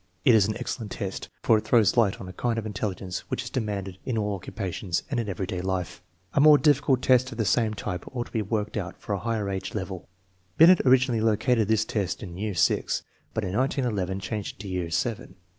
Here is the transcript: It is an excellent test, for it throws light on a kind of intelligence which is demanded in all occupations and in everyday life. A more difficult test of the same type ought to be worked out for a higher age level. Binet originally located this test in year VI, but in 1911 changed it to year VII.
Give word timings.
It 0.25 0.33
is 0.33 0.47
an 0.47 0.57
excellent 0.57 0.91
test, 0.93 1.29
for 1.43 1.59
it 1.59 1.63
throws 1.63 1.95
light 1.95 2.19
on 2.19 2.27
a 2.27 2.33
kind 2.33 2.57
of 2.57 2.65
intelligence 2.65 3.19
which 3.29 3.43
is 3.43 3.51
demanded 3.51 3.99
in 4.03 4.17
all 4.17 4.33
occupations 4.33 5.03
and 5.11 5.19
in 5.19 5.29
everyday 5.29 5.61
life. 5.61 6.01
A 6.33 6.41
more 6.41 6.57
difficult 6.57 7.03
test 7.03 7.31
of 7.31 7.37
the 7.37 7.45
same 7.45 7.75
type 7.75 8.05
ought 8.11 8.25
to 8.25 8.31
be 8.31 8.41
worked 8.41 8.77
out 8.77 8.99
for 8.99 9.13
a 9.13 9.19
higher 9.19 9.47
age 9.47 9.75
level. 9.75 10.07
Binet 10.57 10.81
originally 10.87 11.21
located 11.21 11.67
this 11.67 11.85
test 11.85 12.23
in 12.23 12.35
year 12.35 12.53
VI, 12.55 12.85
but 13.35 13.43
in 13.43 13.55
1911 13.55 14.19
changed 14.21 14.55
it 14.55 14.59
to 14.61 14.67
year 14.67 14.89
VII. 14.91 15.35